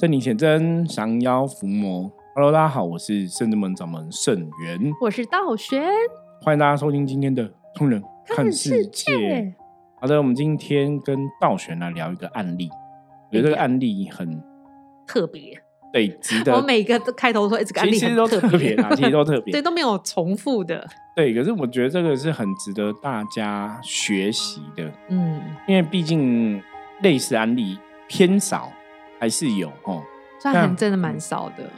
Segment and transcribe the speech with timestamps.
[0.00, 2.08] 圣灵显真，降妖伏魔。
[2.32, 5.82] Hello，大家好，我是圣之门掌门圣元，我是道玄，
[6.40, 7.42] 欢迎大家收听今天的
[7.74, 9.10] 《通人看世界》。
[10.00, 12.70] 好的，我们今天跟道玄来聊一个案例，
[13.28, 14.40] 我觉得这个案例很
[15.04, 15.60] 特别，
[15.92, 16.54] 对，值得。
[16.54, 20.86] 我每个都开头说，这个案例其实都特别啊， 其实都特别，对，都没有重复的。
[21.16, 26.62] 对，可是我觉得这个是很值得大家学习的，嗯，因为毕竟
[27.02, 27.76] 类似案例
[28.06, 28.72] 偏少，
[29.18, 30.02] 还是有哦，
[30.40, 31.70] 虽然真的蛮少的。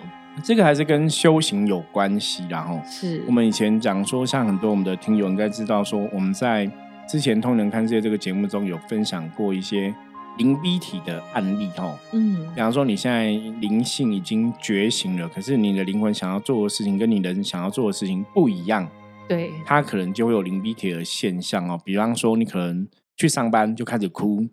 [0.44, 3.22] 这个还是跟修行有关系，然后是。
[3.26, 6.70] 我们以前讲说，像很多我们的听友应该知道，说我们在
[7.06, 9.94] 之前《通人看世界》这个节目中有分享过一些
[10.38, 13.26] 灵逼体的案例，哦，嗯，比方说你现在
[13.60, 18.88] 灵性已经觉醒了，可是你的灵魂想要做的事情跟你人想要做的事情不一样，
[19.28, 24.48] 对，它可能就会有灵逼体的现象哦，比方说你可能去上班就开始哭。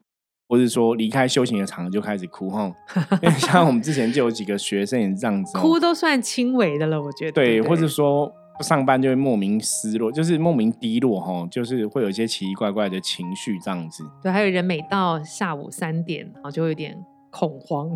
[0.47, 2.73] 或者说离开修行的场合就开始哭哈，
[3.37, 7.31] 像我们之前就有几个学生也是这样子，哭都算轻微的了，我觉得。
[7.33, 14.03] 对，或者说不上班就会莫名失落，就是莫名低落哈，就是会有一些奇奇怪怪的情绪这样子。
[14.23, 16.97] 对，还有人每到下午三点，然后就会有点
[17.29, 17.89] 恐慌，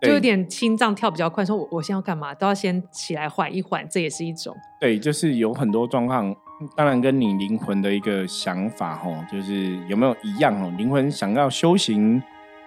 [0.00, 4.54] 就有点心脏跳比较快，说我我现在要干嘛，都要先起来缓一缓，这也是一种。
[4.80, 6.34] 对，就是有很多状况。
[6.76, 10.72] 当然，跟你灵魂的一个想法，哦，就是有没有一样哦？
[10.76, 12.22] 灵魂想要修行，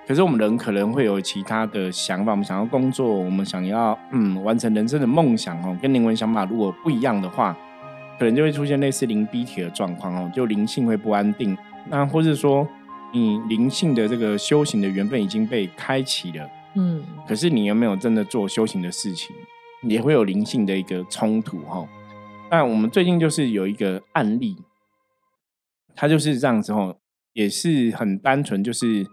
[0.07, 2.31] 可是我们人可能会有其他的想法。
[2.31, 7.55] 我们想要工作，我们想要嗯完成人生的梦想，哦，跟灵魂想法如果不一样的话，
[8.17, 11.57] 可能就会出现类似灵逼体的状况，哦，就灵性会不安定。
[11.89, 12.67] 那或是说，
[13.13, 19.35] 你灵性的这个修行的缘分已经被开启了，嗯，可是你有没有真的做修行的事情，
[19.83, 21.85] 也会有灵性的一个冲突，哈。
[22.51, 24.55] 那我们最近就是有一个案例，
[25.95, 26.95] 他就是这样子哦，
[27.33, 29.05] 也是很单纯，就是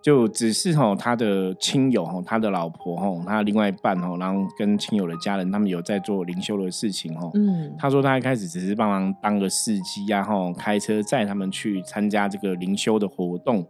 [0.00, 7.30] 就只是吼他的亲友吼，他的老婆吼，他另外一半吼，然后跟亲友的家人，他们有在做灵修的事情哦。
[7.34, 13.66] 嗯，他说他一开始只是帮忙当个司机呀，吼，开车载他们去参加这个灵修的活动，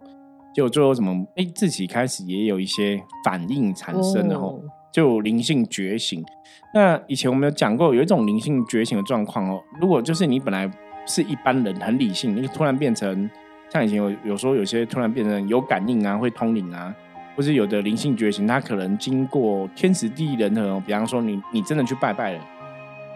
[0.54, 4.62] 结果最后怎么哎自己开始也有一些反应产生了吼。
[4.94, 6.24] 就灵性觉醒，
[6.72, 9.60] 那以前我们有讲过，有一种灵性觉醒的状况哦。
[9.80, 10.70] 如果就是你本来
[11.04, 13.28] 是一般人，很理性，你突然变成
[13.68, 16.94] 像以前有有时候有些突然变成有感应啊，会通灵啊，
[17.34, 22.40] 或是有的灵性觉醒，它可能经过天时地利人和，比方说你你真的去拜拜了，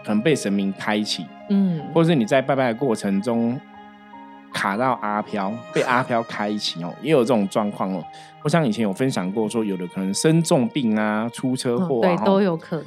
[0.03, 3.57] 可能被神明开启，嗯，或者是你在拜拜的过程中。
[4.53, 8.03] 卡到阿飘，被阿飘开启哦，也有这种状况哦。
[8.43, 12.85] 我想以前有分享过，说有的可能生重病啊、出车祸，对，都有可能。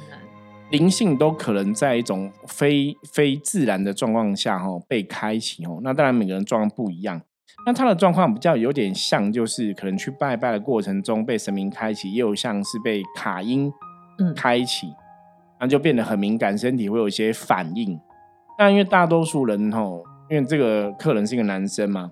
[0.71, 5.79] 灵性都可能在一种非非自然的状况下哈被开启哦。
[5.83, 7.21] 那当然每个人状况不一样。
[7.65, 13.71] 那他的状况比较有点像，就是可能去拜拜的过程中被神明开启，也有像是被卡音
[14.17, 14.87] 嗯开启，
[15.59, 17.99] 那就变得很敏感，身体会有一些反应。
[18.57, 20.03] 但因为大多数人吼。
[20.29, 22.11] 因为这个客人是一个男生嘛，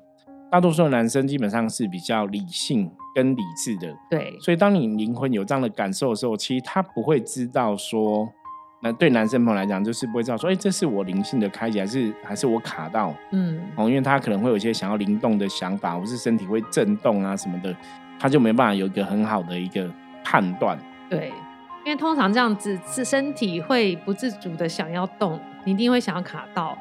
[0.51, 4.37] 大多数的男生基本上是比较理性跟理智的，对。
[4.39, 8.27] 所以当你灵魂有这样的感受的时候，其实他不会知道说，
[8.81, 17.75] 那对男生朋友来讲，就是不会知道说，哎，这是我灵性的开启，还是还是我卡到，嗯，哦，因为他可能会有一些想要灵动的想法，或是身体会震动啊什么的，
[18.19, 19.89] 他就没办法有一个很好的一个
[20.23, 20.77] 判断。
[21.09, 21.31] 对，
[21.85, 26.77] 因为通常这样子是身体会不自主的想要动，你一定会想要卡到。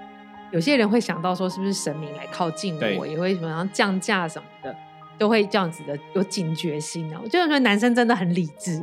[0.53, 4.75] 有些人会想到说，是不是神明来靠近我，也会什么降价什么的，
[5.17, 7.21] 都会这样子的有警觉心啊。
[7.23, 8.83] 我就觉得男生真的很理智。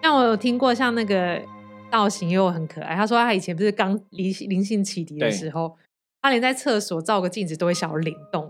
[0.00, 1.42] 像我有听过，像那个
[1.90, 2.94] 造型又很可爱。
[2.94, 5.76] 他说他以前不是刚灵灵性启迪的时候，
[6.22, 8.48] 他连在厕所照个镜子都会想要灵动，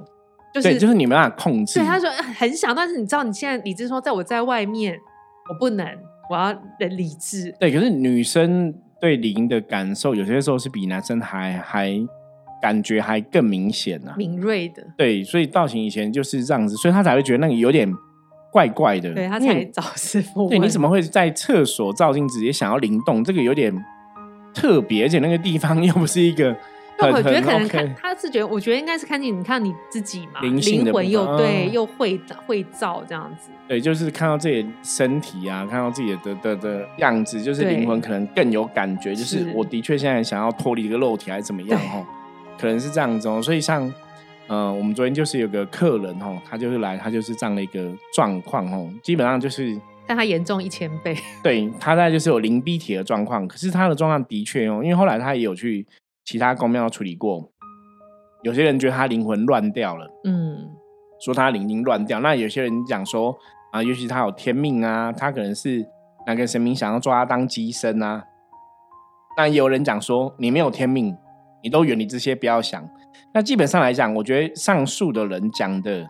[0.52, 1.80] 就是就是你没办法控制。
[1.80, 4.98] 对，他说很想，但是你知道，你现在理智说，在我在外面，
[5.48, 5.86] 我不能，
[6.28, 6.52] 我要
[6.88, 7.54] 理智。
[7.58, 12.06] 对，可是女生对灵的感受，有些时候是比男生还还。
[12.60, 14.82] 感觉还更明显呢，敏锐的。
[14.96, 17.92] 对，所以道行以前就是这样子，所以他才会觉得那个有点
[18.52, 19.12] 怪怪的。
[19.14, 20.48] 对他才找师傅。
[20.48, 23.22] 对，你怎么会在厕所照镜子也想要灵动？
[23.22, 23.72] 这个有点
[24.54, 26.56] 特别，而且那个地方又不是一个。
[27.00, 33.50] 那我觉得可能看他是觉得，我觉得应该是看见你看你自己嘛，灵魂又对又会会照这样子。
[33.68, 39.14] 对，就是看到自己身体啊，看到自己的的的样子，就是灵魂可能更有感觉。
[39.14, 41.80] 就是我的确现在想要脱离一个肉体，还是怎么样？
[41.80, 42.04] 哈。
[42.58, 43.92] 可能是这样子哦，所以像，
[44.48, 55.86] 呃，我们昨天就是有个客人哦，他就是来，他就是这样的一个状况哦，基本上就是，但他严重一千倍，对他在就是有灵逼体的状况，可是他的状况的确哦，因为后来他也有去
[56.24, 57.50] 其他公庙处理过，
[58.42, 60.68] 有些人觉得他灵魂乱掉了，嗯，
[61.20, 63.36] 说他灵灵乱掉，那有些人讲说
[63.72, 65.86] 啊，尤其他有天命啊，他可能是
[66.26, 68.24] 那个神明想要抓他当机身啊？
[69.36, 71.16] 那也有人讲说，你没有天命，
[71.68, 72.82] 你都远离这些，不要想。
[73.34, 76.08] 那基本上来讲，我觉得上述的人讲的，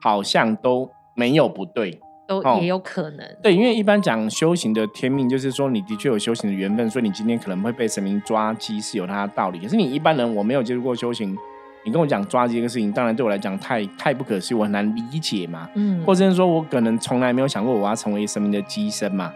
[0.00, 3.36] 好像都没有不对，都也有可能。
[3.42, 9.58] 对，因为一般讲修行的天命，就是说你的确有修行的缘分，所以你今天可能会被神明抓鸡，是有它的道理。
[9.58, 11.36] 可是你一般人，我没有接触过修行，
[11.84, 15.68] 你跟我讲抓鸡这个事情，当然对我来讲太太不可思议，我很难理解嘛。
[15.74, 19.30] 嗯，或者是说我可能从来没有想过我要成为神明的机身嘛。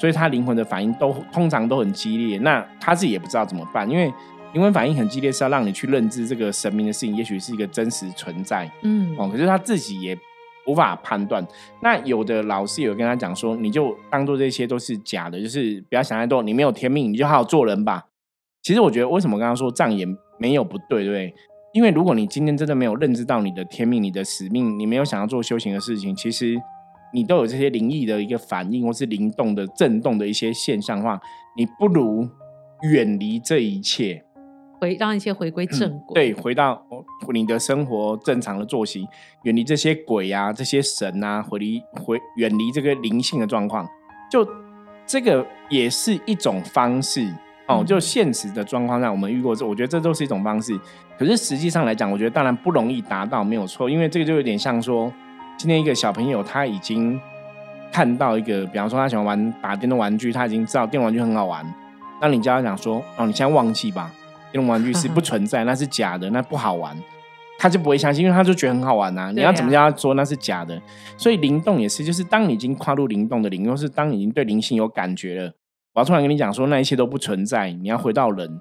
[0.00, 4.12] 所以他灵魂的反应都通常都很激烈，那他自己也不知道怎么办，因为
[4.52, 10.16] 灵魂反应很激烈是要让你去认知这个神明的事情，也许是一个真实存在，嗯，哦，可是他自己也
[10.66, 11.46] 无法判断。
[11.82, 18.04] 那有的老师有跟他讲说，你就当做这些都是假的，就是不要想太多，你没有天命，你就好好做人吧。
[18.62, 20.06] 其实我觉得，为什么刚刚说这样也
[20.38, 21.34] 没有不对，对不对？
[21.72, 26.60] 因为如果你今天真的没有认知到你的天命、你的使命，你没有想要做修行的事情，其实。
[27.14, 31.20] 你都有这些灵异的一个反应，或是灵动的震动的一些现象的话，
[31.54, 32.26] 你不如
[32.90, 34.24] 远离这一切，
[34.82, 36.14] 回让一些回归正轨。
[36.14, 36.84] 对，回到
[37.32, 39.06] 你的生活正常的作息，
[39.44, 43.88] 远离这些鬼啊、这些神啊，回离回远离这个灵性的状况，
[44.28, 44.44] 就
[45.06, 47.32] 这个也是一种方式
[47.68, 47.84] 哦。
[47.86, 50.76] 就现实的状况下，我们遇过这，我觉得这都是一种方式。
[51.16, 55.12] 可是实际上来讲，我觉得当然不容易达到，没有错，因为这个就有点像说。
[55.58, 57.20] 今天一个小朋友他已经
[57.92, 61.64] 看到一个，比方说他喜欢玩打电动玩具，他已经知道电动玩具很好玩。
[62.20, 64.10] 那你教他讲说：“哦，你现在忘记吧，
[64.52, 66.96] 电动玩具是不存在， 那是假的，那不好玩。”
[67.58, 69.32] 他就不会相信，因为他就觉得很好玩呐。
[69.34, 70.80] 你要怎么叫他说那是假的？
[71.16, 75.52] 所以灵动也是，就是当你已经跨入灵动的领域，或是当你已经对灵性有感觉了，
[75.94, 78.60] 我要突然跟你讲说那一切都不存在，你要回到人。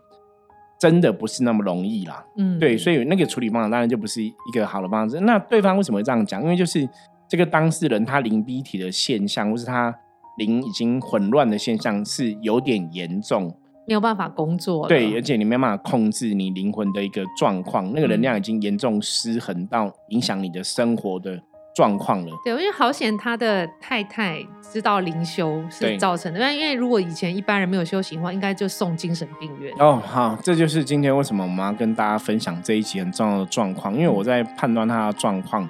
[0.80, 5.20] 真的不是那么容易啦，嗯，对，所以那个处理方法当然就不是一个好的方式。
[5.20, 6.42] 那对方为什么会这样讲？
[6.42, 6.90] 因为就是
[7.30, 9.96] 这个当事人他灵逼体的现象，或是他
[10.40, 13.56] 灵已经混乱的现象是有点严重，
[13.92, 14.88] 没有办法工作。
[14.88, 21.38] 对，而且你没办法控制你灵魂的一个状况，那个能量已经严重失衡到影响你的生活的。
[21.74, 29.74] 状况了，对，因为好险他的太太知道灵修是造成的，那因为如果以前一般人没有修行的话，应该就送精神病院。
[29.80, 35.68] 哦，好，这就是今天为什么我们要跟大家分享这一集很重要的状况，因为我在判断他的状况，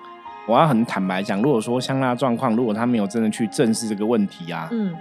[0.47, 4.95] 我要很坦白讲，如果说像他的状况，如果他没有真的去正视这个问题啊，嗯，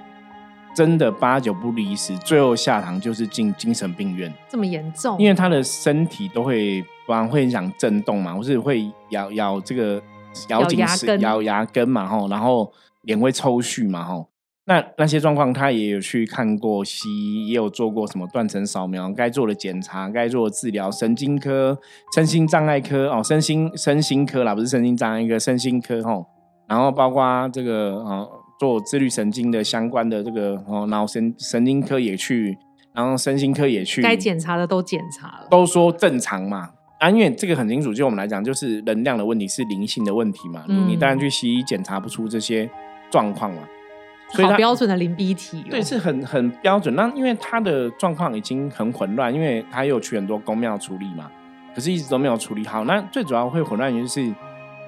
[0.74, 5.18] 真的八九不离十，最后下堂就是进精神病院，这么严重？
[5.18, 10.02] 因为他的身体都会不然会想震动嘛，或是会咬咬这个。
[10.48, 12.72] 咬紧是咬牙根嘛吼，然后
[13.02, 14.28] 脸会抽搐嘛吼，
[14.66, 21.76] 那那些状况他也有去看过西医，也有做过什么断层扫描，该做的检查，该做的治疗，神经科、
[22.14, 26.24] 身心障碍科哦，身心身心科啦，不是身心障碍科，身心科吼，
[26.68, 28.30] 然后包括这个哦，
[28.60, 32.58] 做自律神经的相关的这个哦，脑神神经科也去，
[32.92, 36.68] 然后身心科也去，该检查的都检查了，都说正常嘛。
[36.98, 40.62] 啊，因为这个很清楚，就我们来讲，就是能量的问题，是灵性的问题嘛。
[40.68, 40.86] 嗯。
[40.86, 42.68] 你当然去西医检查不出这些
[43.10, 43.62] 状况嘛。
[44.34, 45.64] 所好标准的灵鼻体。
[45.70, 46.94] 对，是很很标准。
[46.94, 51.30] 那因为他的状况已经很混乱，因为他又去很多公庙处理嘛，
[51.74, 52.84] 可是一直都没有处理好。
[52.84, 54.20] 那最主要会混乱，原因是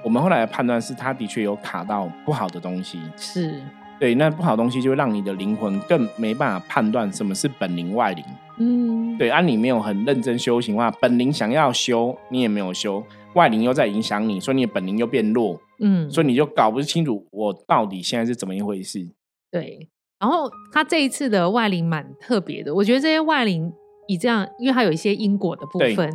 [0.05, 3.01] 我们后来的判断是，他的确有卡到不好的东西。
[3.17, 3.63] 是。
[4.01, 8.25] 对，那不好东西就会让你的灵魂更没办法判断什么是本灵外灵。
[8.59, 13.05] 嗯，对，按你没有很认真修行的话，本灵想要修，你也没有修，
[13.35, 15.61] 外灵又在影响你，所以你的本灵又变弱。
[15.79, 19.09] 嗯，所以你就搞不清楚我到底现在是怎么一回事。
[19.53, 23.73] 对，然后他这一次的外灵蛮特别的，我觉得这些外灵
[24.09, 26.11] 以这样，因为它有一些因果的部分，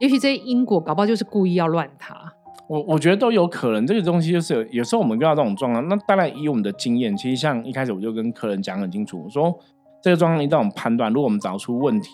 [0.00, 2.32] 也许这些因果搞不好就是故意要乱他。
[2.68, 9.58] 我我觉得都有可能，这个东西就是有时候我们遇到这种状况，那当然以我们的经验，其实像一开始我就跟客人讲很清楚，我说
[10.02, 12.10] 这个状况一旦我们判断，如果我们找出问题，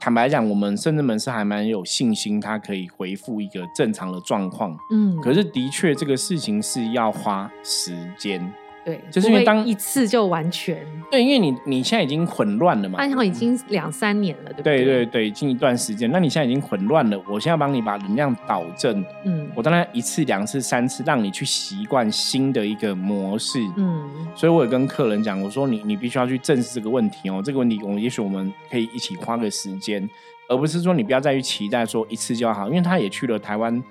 [0.00, 4.76] 坦白讲，我们甚至门是还蛮有信心，它可以恢复一个正常的状况。
[4.92, 8.52] 嗯，可是的确这个事情是要花时间。
[8.84, 14.84] 对，就是因为当一次就完全对，因为你你现在已经混乱了嘛，好像已经两三年了，对不对？
[14.84, 30.08] 对对对，近一段时间，那你现在已经混乱了，我现在帮你把能量导正，嗯，我当然一次、两次、三次，让你去习惯新的一个模式，嗯，所以我也跟客人讲，我说你你必须要去正视这个问题哦，这个问题，我们也许我们可以一起花个时间，
[30.48, 33.82] 而不是说你不要再去期待说一次就好，因为他也去了台湾。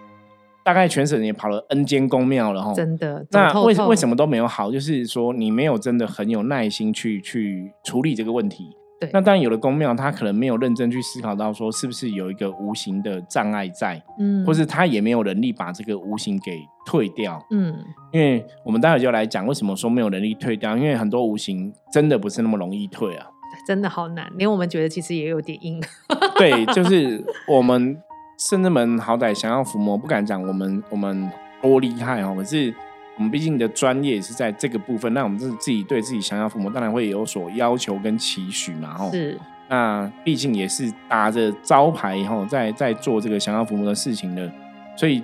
[0.64, 3.26] 大概全省也跑了 N 间公庙了哈，真的。
[3.32, 4.72] 那为为什么都没有好？
[4.72, 8.70] 就是说你没有真的很有耐心去去处理这个问题。
[9.00, 17.44] 对，那当然有的公庙他可能没有认真去思考到说是不是有一个无形的障碍在，嗯，或是他也没有能力把这个无形给退掉。
[17.50, 17.76] 嗯，
[18.12, 23.26] 因为我们待会就来讲为什么说没有能力退掉，因为很多无形真的不是那么容易退啊，
[23.66, 25.82] 真的好难，连我们觉得其实也有点硬。
[26.38, 27.98] 对，就是我们
[28.42, 31.32] 圣至们好歹想要伏魔，不敢讲我们我们
[31.62, 32.74] 多厉害哦，可是。
[33.18, 39.12] 我们毕竟的专业是在这个部分，那我们自自己对自己想要伏魔，当然会有所要求跟期许嘛，吼。
[39.12, 39.38] 是。
[39.68, 44.52] 那毕竟也是打着招牌，吼，在在做这个想要伏魔的事情的，
[44.96, 45.22] 所以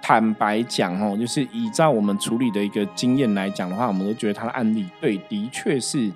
[0.00, 6.10] 坦白讲，吼，就是依照我们处理的一个经验来讲的话，我们都觉得他的案例，对，的确是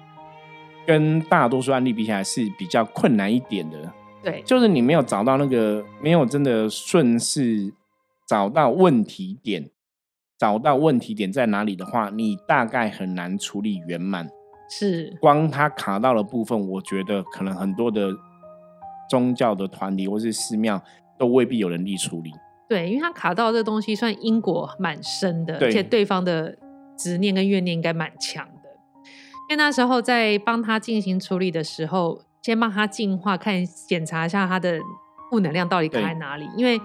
[0.86, 3.92] 跟大多数案例比起来是比较困难一点的。
[4.22, 7.72] 对，就是你没有找到那个，没有真的顺势
[8.28, 9.70] 找到问题点。
[10.38, 14.28] 找到问题点在哪里的话，你大概很难处理圆满。
[14.68, 18.10] 是，光他卡到的部分，我觉得可能很多的
[19.08, 20.82] 宗教的团体或是寺庙
[21.16, 22.32] 都未必有能力处理。
[22.68, 26.58] 对，因为他卡到这东西算因果蛮深的，而且对方的
[26.98, 28.68] 执念跟怨念应该蛮强的。
[29.48, 34.78] 因为那时候在帮他进行处理的时候，先帮他净化，看检查一下他的
[35.30, 36.80] 负能量到底卡在哪里，因为。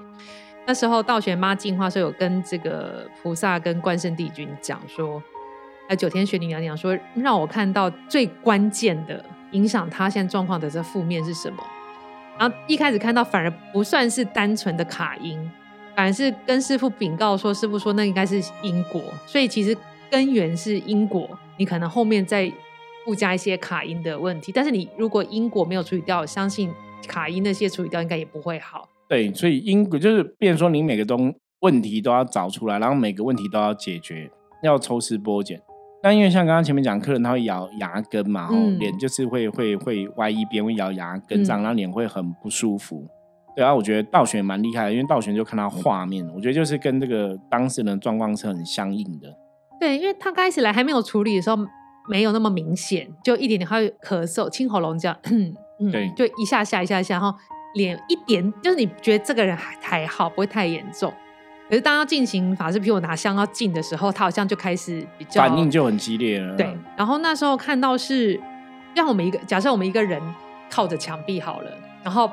[0.70, 5.24] 那时候道玄妈进化时候有跟这个菩萨跟关圣帝君讲说，
[5.88, 11.64] 呃九天玄女娘娘说让我看到最关键的影响他现在状况的这负面是什么。
[12.38, 15.40] 然后一开始看到反而不算是单纯的卡因，
[15.96, 19.74] 反而是跟师傅禀告说师傅说那应该是因果，所以其实
[20.12, 22.52] 根源是因果，你可能后面再
[23.08, 26.70] 附加一些卡因的问题，但是你如果因果没有处理掉，相信
[27.08, 28.86] 卡因那些处理掉应该也不会好。
[29.08, 34.30] 对，所以因果就是，变说你每个东问题都要找出来，然后每个问题都要解决，
[34.62, 35.58] 要抽丝剥茧。
[36.04, 43.08] 那因为像刚刚前面讲，客人他会咬牙根嘛，然后脸就是会会会歪一边，会咬牙根这样，然后脸会很不舒服。
[43.56, 49.34] 对啊，我觉得道玄蛮厉害的，因为道玄就看到画面，我觉得就是跟这个当事人状况是很相应的。
[49.80, 51.56] 对，因为他刚开始来还没有处理的时候，
[52.08, 55.18] 没有那么明显，就一点点会咳嗽、清喉咙这样，
[55.80, 57.38] 嗯，对，就一下下一下下，然后。
[57.74, 61.14] 脸一点，就是你觉得这个人还还好，不会太严重。
[61.70, 66.56] 可是当要进行法师，譬如我拿香要进的时候，他好像就开始比较反应就很激烈了。
[66.56, 68.40] 对，然后那时候看到是
[68.96, 70.20] 让我们一个假设我们一个人
[70.72, 71.70] 靠着墙壁好了，
[72.02, 72.32] 然后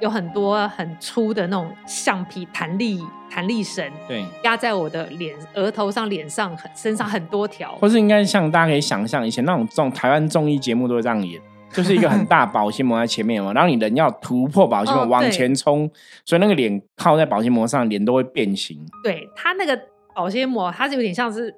[0.00, 3.00] 有很多很粗的那种橡皮弹力
[3.30, 11.40] 弹力绳，对，压在我的脸额头上、脸上、身上很多条，或是应该像大家可以想象，以前那种综台湾综艺节目都会这样演。
[11.72, 15.90] 就是一个很大保鲜膜在前面嘛，然后你人要突破保鲜膜往前冲，
[16.24, 18.78] 所以那个脸靠在保鲜膜上，脸都会变形。
[19.02, 19.78] 对，它那个
[20.14, 21.54] 保鲜膜，它是有点像是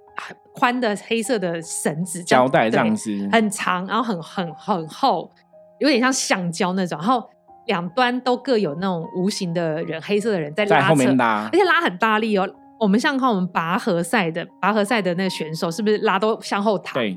[0.55, 5.31] 宽的黑色的绳子胶带这样子，很长，然后很很很厚，
[5.79, 7.29] 有点像橡胶那种，然后
[7.69, 12.49] 两端都各有那种无形的人，黑色的人在在后面拉，而且拉很大力哦。
[12.81, 16.95] 我们像看我们拔河赛的拔河赛的那个选手，是不是拉都向后躺？
[16.95, 17.17] 对。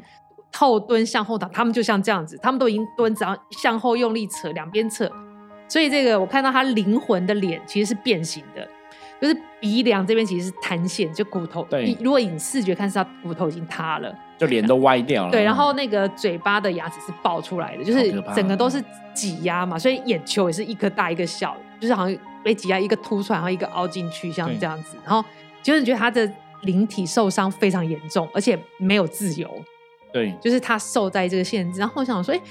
[0.54, 5.10] 后蹲向后躺，他们就像这样子，他们都已经蹲着，向后用力扯，两边扯。
[5.70, 8.68] 所以这个我看到他灵魂的脸其实是变形的，
[9.22, 11.66] 就是鼻梁这边其实是塌陷，就骨头。
[11.70, 15.32] 对，如果以视觉看，是他骨头已经塌了，就脸都歪掉了。
[15.32, 18.84] 对，然后那个嘴巴的牙齿是爆出来的，就是整个都是
[19.14, 24.98] 挤压嘛，所以眼球也是一颗大一个小，就是好像被挤压一个凸出来，然后一个凹进去，像这样子。
[25.06, 25.24] 然后
[25.62, 26.28] 就是觉得他的
[26.64, 29.48] 灵体受伤非常严重，而且没有自由。
[30.12, 32.42] 对，就是他受在这个限制，然后我想说，哎，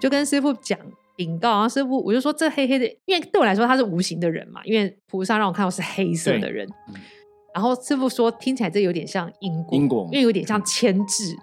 [0.00, 0.76] 就跟师傅讲
[1.14, 6.68] 禀告，然后师傅我就说这黑黑的，因为对我来说他是无形的人嘛，因为菩萨让我看到是黑色的人，
[7.58, 11.36] 然后师傅说听起来这有点像因果，因果，因为有点像牵制，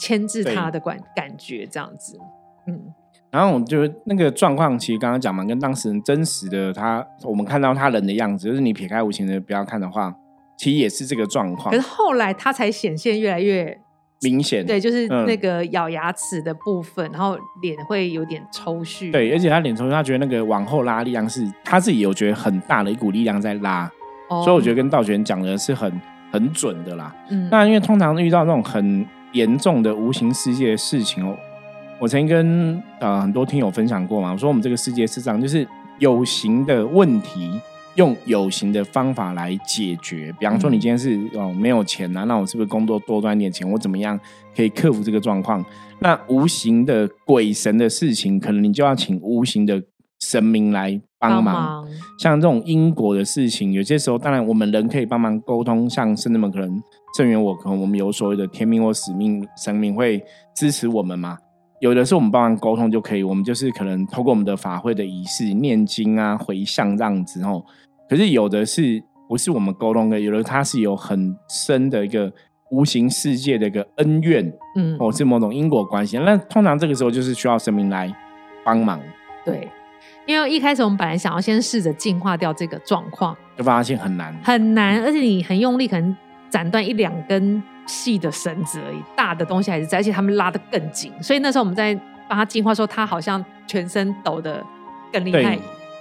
[0.00, 2.16] 牵制他的感感觉这样子，
[2.68, 2.94] 嗯，
[3.32, 10.14] 然后我就那个状况，其实刚刚讲嘛，跟当事人真实的他，我们看到他人的样子，就是你撇开无情的不要看的话，
[10.56, 13.76] 其实也是这个状况，可是后来他才显现越来越。
[14.22, 19.12] 明显对，就是那个咬牙齿的部分，然后脸会有点抽搐。
[19.12, 23.92] 对，而且他脸抽搐，他觉得那个往后拉力量是他自己有觉得很大的一股力量在拉，
[24.28, 27.14] 所以我觉得跟道玄讲的是很很准的啦。
[27.30, 31.36] 嗯，那因为通常遇到那种很严重的无形世界的事情哦，
[31.98, 35.66] 我曾经跟呃很多听友分享过嘛，我说我们这个世界是这样，就是
[35.98, 37.60] 有形的问题。
[37.96, 43.66] 用有形的方法来解决，比方说你今天是哦没有钱呐，那我是不是工作多赚点钱？
[43.70, 44.20] 我怎么样
[44.54, 45.64] 可以克服这个状况？
[46.00, 49.82] 那无形的鬼神的事情，可能你就要请无形的
[50.20, 51.86] 神明来帮忙。
[52.18, 56.82] 像这种因果的事情，有些时候当然我们人可以帮忙沟通，像圣人们可能
[57.16, 60.22] 正缘我，可能我们有所谓的天命或使命，神明会
[60.54, 61.38] 支持我们嘛。
[61.80, 67.62] 有的是我们帮忙沟通就可以，我们就是可能透过我们的法会的仪式念经啊、回向这样子哦。
[68.08, 70.18] 可是有的是不是我们沟通的？
[70.18, 72.32] 有的它是有很深的一个
[72.70, 76.16] 无形世界的一个恩怨，嗯，或是某种因果关系。
[76.18, 78.10] 那通常这个时候就是需要神明来
[78.64, 78.98] 帮忙。
[79.44, 79.68] 对，
[80.26, 86.16] 因为一开始我们本来想要先试着净化掉这个状况，就发现很难，很难，而且你很用力，可能
[86.50, 87.62] 斩断一两根。
[87.88, 91.94] 细的绳子而已，大的东西还是在，而且他们拉的更紧，所以那时候我们在
[92.28, 94.60] 帮他净化，说他好像全身抖的
[95.12, 95.54] 更厉害。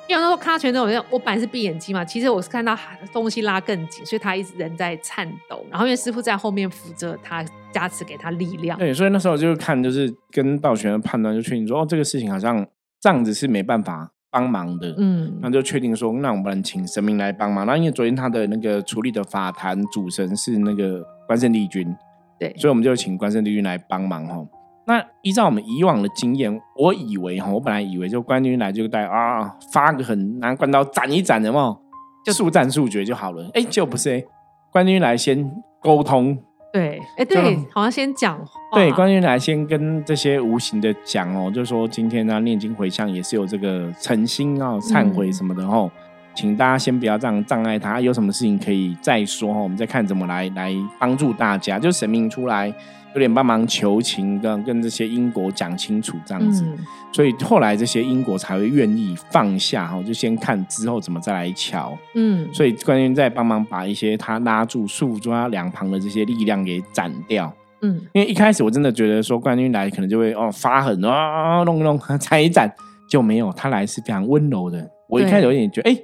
[0.08, 2.76] 因为那时候看他全身抖，我本来是闭眼睛嘛，其实我是看到
[3.14, 5.64] 东西拉更紧，所以他一直人在颤抖。
[5.70, 8.80] 然后因为师傅在后面扶着他，加持给他力量。
[8.80, 12.66] 对，所以那时候就是看，就是跟道玄的判断，就确定说，哦，这个事情好像
[13.00, 14.94] 这样子是没办法帮忙的。
[15.00, 17.66] 嗯，那就确定说，那我们请神明来帮忙。
[17.66, 21.02] 那因为昨天他的那个处理的法坛主神是那个。
[21.28, 21.92] 关圣帝君，
[22.40, 24.46] 对，所以我们就请关圣帝君来帮忙哈。
[24.86, 31.76] 那依照我们以往的经验，我以为哈，我本来以为就关帝君来就带啊，发个很拿关刀斩一斩的嘛，
[32.24, 33.50] 就速战速决就好了。
[33.56, 34.24] 哎，就不是哎，
[34.72, 35.52] 关帝君来先
[35.82, 36.38] 沟通，
[36.76, 38.38] 对，哎对，好像先讲，
[38.74, 45.90] 对，关帝君来先跟这些无形的讲哦，就是说今天呢念经回向也是有这个诚心啊，忏悔什么的哦。
[46.36, 51.80] 请大家先不要这样障碍他，有什么事情可以再说哈，我们再看怎么来来帮助大家。
[51.80, 52.68] 就神明出来
[53.14, 56.66] 有点帮忙求情，跟跟这些英国讲清楚这样子，
[57.14, 61.98] 所以后来这些英国才会愿意放下哈，就先看之后怎么再来瞧。
[62.16, 67.52] 嗯，所以关键在帮忙把一些他拉住、束缚住他两旁的这些力量给斩掉。
[67.82, 72.70] 嗯，因为一开始我真的觉得说冠军来可能就会哦发狠啊弄弄踩一斩，
[73.10, 74.86] 就没有他来是非常温柔的。
[75.08, 75.98] 我一开始有点觉得哎。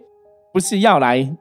[0.54, 1.36] 不是要来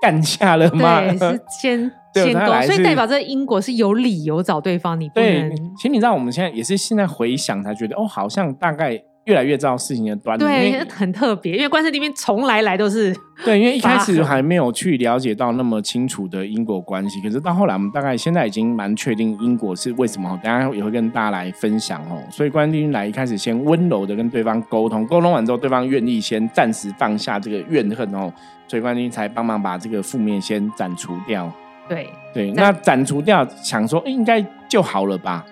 [0.00, 1.00] 干架了吗？
[1.00, 5.00] 对，是先 先勾，所以代表这因果是有理由找对方。
[5.00, 9.02] 你不能，其实你知道，我们现在也是现在回想才觉得，哦，好像大概。
[9.24, 11.56] 越来越知道事情的端倪，对，很特别。
[11.56, 13.14] 因为观世里面从来来都是
[13.44, 20.38] 对，因为一开始还没有去了解到那么清楚的因果关系，可是到后来，我们大概现在已经蛮确定因果是为什么。
[20.42, 22.18] 等下也会跟大家来分享哦。
[22.30, 28.32] 所以观世来一开始先温柔的跟对方沟通，沟通完之后，对方愿意先暂时放下这个怨恨哦，
[28.66, 31.48] 所以观世才帮忙把这个负面先斩除掉。
[31.88, 35.44] 对对，那斩除掉，想说应该就好了吧？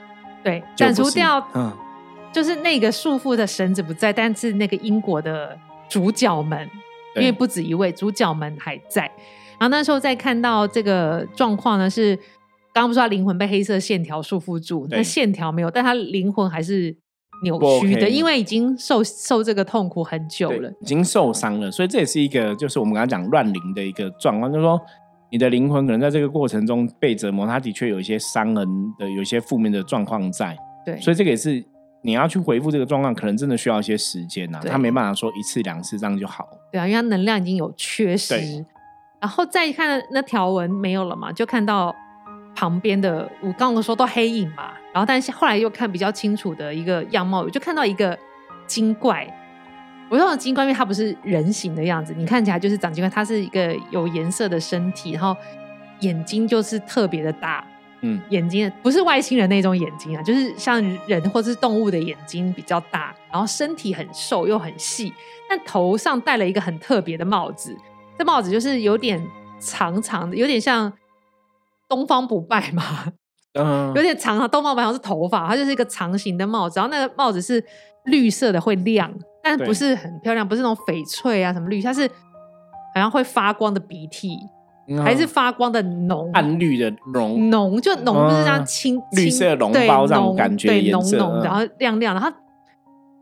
[0.42, 1.72] 对，斩除掉，嗯。
[2.32, 6.68] 就是那个束缚的绳子不在，但是那个因果的主角们，
[7.16, 9.02] 因为不止一位，主角们还在。
[9.58, 12.16] 然后那时候再看到这个状况呢，是
[12.72, 16.96] 刚刚不是说灵魂被黑色线条束缚住，那线条没有，但他灵魂还是
[17.42, 21.70] 扭曲的，因为已经受受这个痛苦很久了，已经受伤了。
[21.70, 24.80] 所以这也是一个，就是我们刚刚讲乱灵的一个状况，就是说
[25.32, 28.66] 你的灵魂可能在这个过程中被折磨，它的确有一些伤人
[28.98, 30.56] 的、有一些负面的状况在。
[30.86, 31.62] 对，所以这个也是。
[32.02, 34.60] 你要去回复这个状况，可能真的需要一些时间呐。
[34.66, 36.48] 他没办法说一次两次这样就好。
[36.72, 38.64] 对啊，因为他能量已经有缺失。
[39.20, 41.94] 然后再看那条纹没有了嘛，就看到
[42.54, 44.72] 旁边的我刚刚说都黑影嘛。
[44.92, 48.18] 然后但是后来又看比较清楚的一个样貌，我就看到一个
[48.66, 49.28] 精怪。
[50.08, 55.36] 我说的精怪，因为它不是人形的样子，你看起来就是长精怪，它是一个有颜色的身体，然后
[56.00, 57.64] 眼睛就是特别的大。
[58.02, 65.12] 嗯，眼睛不是外星人那种眼睛啊，就是像人或是动物的眼睛比较大，然后身体很瘦又很细，
[65.48, 67.76] 但头上戴了一个很特别的帽子，
[68.18, 69.22] 这帽子就是有点
[69.60, 70.92] 长长的，有点像
[71.88, 73.12] 东方不败嘛，
[73.54, 74.48] 嗯，有点长啊。
[74.48, 77.62] 东方不败好像是头发，它就是一个长形的帽子，然后那个帽子是
[78.04, 82.08] 绿色的，会亮，但不是很漂亮，不是那种翡翠啊什么绿，它是
[82.94, 84.38] 好像会发光的鼻涕。
[84.98, 92.20] 还是发光的浓，暗绿的浓，浓就浓，不是这样青绿色脓包这种感觉，对浓浓，然后亮亮的。
[92.20, 92.31] 它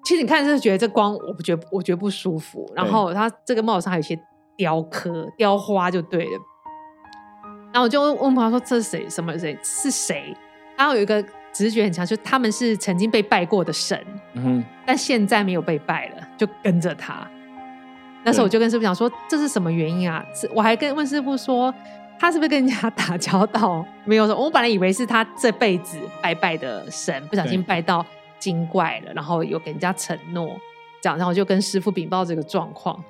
[0.04, 2.70] 其实你看是觉得这光，我不觉得，我觉得不舒服。
[2.74, 4.18] 然后它这个帽子上还有一些
[4.56, 6.30] 雕刻、雕花，就对了。
[7.72, 9.06] 然后我就问朋友说：“这是谁？
[9.10, 9.58] 什么谁？
[9.62, 10.34] 是谁？”
[10.78, 14.02] 然后有一个直觉很强，就他们是曾经被拜过的神，
[14.32, 17.28] 嗯，但现在没有被拜了，就跟着他。
[18.24, 20.22] 那时候我就跟师傅讲说，这是什么原因啊？
[20.34, 21.72] 是我还跟问师傅说，
[22.18, 23.82] 他是不是跟人家打交道？
[24.04, 28.04] 没有说，我本来以为是他这辈子拜拜的神，不小心拜到
[28.38, 30.58] 精怪了，然后有给人家承诺，
[31.00, 33.02] 这样，然后我就跟师傅禀报这个状况。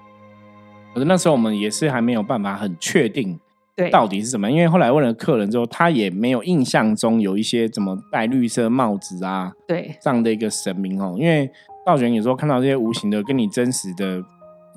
[0.95, 3.41] 可是那时候我们也是还没有办法很确定，
[3.75, 4.51] 对，到底是什么？
[4.51, 11.17] 因为后来问了客人之后，他也没有印象中有一些怎么戴绿色帽子啊，对，这样的一个神明哦。
[11.19, 11.51] 因为
[11.85, 14.23] 道玄有时候看到这些无形的，跟你真实的。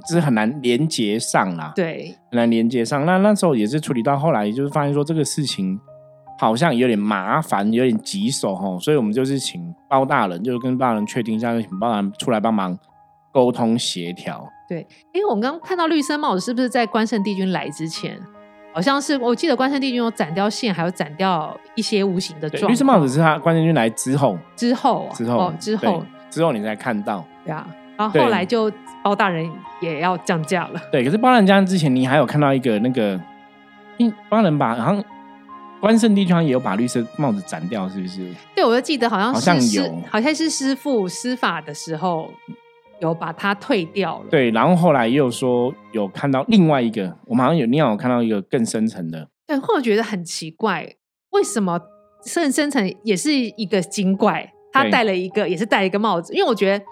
[0.07, 3.05] 是很难连接上啦，对，很难连接上。
[3.05, 5.79] 那那时候也是处理到后来，就是发现说这个事情
[6.39, 12.77] 好像有点麻烦，有点棘手哈，所以我们就是请包大人，就是跟包大人确定一下，请包大人出来帮忙
[13.31, 14.47] 沟通协调。
[14.67, 18.19] 对，因为我们刚刚看到绿色帽子，是不是在关圣帝君来之前？
[18.73, 22.71] 好像是，我记得关圣帝君有斩掉线，还有斩掉一些无形的状。
[22.71, 27.25] 绿色帽子是他关圣帝君来之后，之后，之后，之后，之后你才看到。
[27.43, 28.71] 对啊，然后后来就
[29.03, 29.49] 包大人
[29.81, 30.81] 也要降价了。
[30.91, 33.19] 对，可是包大人降价之前，你还有看到一个那个，
[34.29, 35.03] 包大人把好像
[35.79, 38.33] 关圣帝君也有把绿色帽子斩掉，是不是？
[38.55, 42.31] 对，我就记得好像好像有，好像是师傅施法的时候。
[43.01, 50.87] 有把它退掉了，对，然后后来又说有看到另外一个，我们好像有另外有看到一个更深层的，对，或者觉得很奇怪，
[51.31, 51.81] 为什么
[52.31, 56.85] 更深层也是一个精怪，他戴了一个也是戴一个帽子，因为我觉得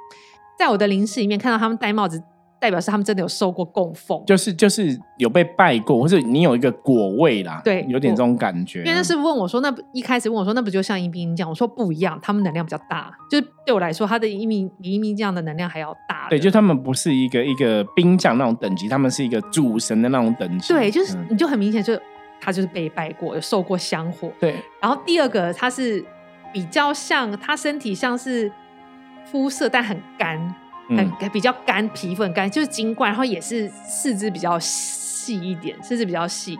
[0.60, 2.22] 在我的灵室里面看到他们戴帽子。
[2.62, 8.80] 代表是他们真的有受过供奉，就是就是有被拜过，或者你有一个果位啦，对，有点这种感觉。
[8.80, 20.74] 因为那师傅问我说：“那一开始问我说，那不就像阴兵将？”我说：“不一样，他们能量比较大，就是对我来说，他的阴兵比阴兵将的能量还要大。”对，就他们不是一个一个兵将那种等级，他们是一个主神的那种等级。
[20.74, 21.98] 对，就是你就很明显，就
[22.42, 24.30] 他就是被拜过，有受过香火。
[24.38, 26.04] 对，然后第二个他是
[26.52, 28.52] 比较像，他身体像是
[29.32, 30.56] 肤色，但很干。
[30.90, 36.58] 很比较干，皮肤很干，就是精冠，然后也是四肢比较细一点，四肢比较细。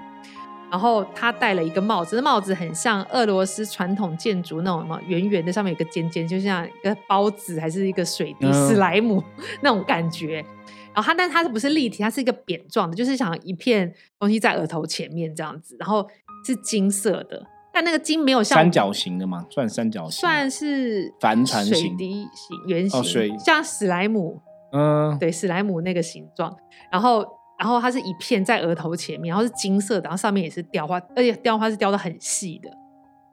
[0.70, 9.24] 然后他戴了一个帽子，那帽子很像俄罗斯传统建筑那种什么，圆圆的，上面有个尖尖，就像一个包子还是一个水滴史莱姆
[9.62, 10.46] 那种感觉。
[10.94, 12.04] 然后它，但它是不是立体？
[12.04, 16.08] 它是一个扁状的，就是想一片东西在额头前面这样子，然后
[16.46, 17.44] 是金色的。
[17.72, 19.46] 但那个金没有像三角形的吗？
[19.50, 24.42] 算三角形，算是帆船形、水滴形、圆形，像史莱姆。
[24.72, 26.56] 嗯，对，史莱姆那个形状。
[26.92, 27.26] 然后，
[27.58, 32.70] 然后它是一片在额头前面，然后是金色的，然后上面也是雕花，而且雕花是雕的很细的，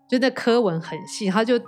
[0.08, 1.28] 就那刻纹很细。
[1.28, 1.58] 它就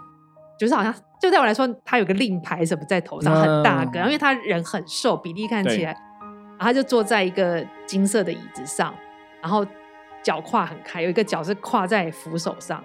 [0.58, 8.94] 就是好像，就对我来说，它有个令牌什么在头上，很大个，因为他人很瘦，比例看起来，然后他就坐在一个金色的椅子上，
[9.42, 9.66] 然后。
[10.22, 12.82] 脚跨很开，有一个脚是跨在扶手上，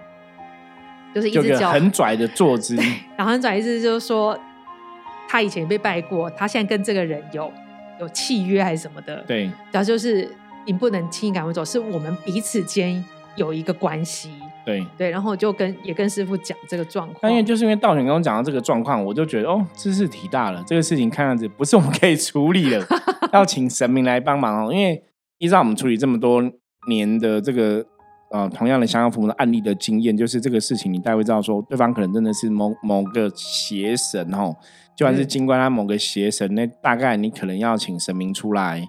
[1.14, 2.76] 就是一只脚很拽的坐姿。
[3.16, 4.38] 然后很拽意思就是说，
[5.28, 7.52] 他以前被拜过，他现在跟这个人有
[8.00, 9.22] 有契约还是什么的。
[9.26, 10.28] 对，然后就是
[10.64, 13.04] 你不能轻易赶我走，是我们彼此间
[13.36, 14.30] 有一个关系。
[14.64, 17.30] 对对，然后就跟也跟师傅讲这个状况。
[17.30, 22.82] 因为就是因为道玄跟我讲到这个状况，我就觉得哦，知识体大了，这个事情看样子不是我们可以处理的，
[23.34, 24.72] 要请神明来帮忙哦。
[24.72, 25.04] 因为
[25.36, 26.42] 依照我们处理这么多。
[26.88, 27.84] 年的这个
[28.30, 34.56] 呃，同样的想要父母的案例的经验，就是这个事情，你大概会知道说，对方可能真的是某某个邪神哦，
[34.96, 38.84] 就算是金冠他某个邪神，那大概你可能要请神明出来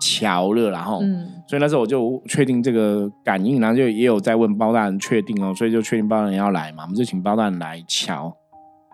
[0.00, 1.00] 瞧了，然后，
[1.48, 8.36] 所以那时候我就确定这个感应，然后就也有在问包大人确定哦，所以就确定包大人要来嘛，我们就请包大人来瞧。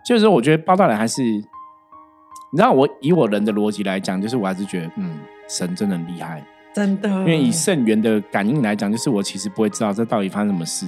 [0.06, 6.44] 就是我觉得包大人还是，你知道我以我人的逻辑来讲，就是我还是觉得，嗯，神真的很厉害。
[6.76, 10.86] 真的，因为以圣元的感应来讲，就是我其实不会知道这到底发生什么事，